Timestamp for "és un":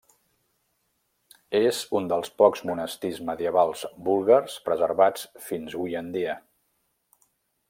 1.59-2.09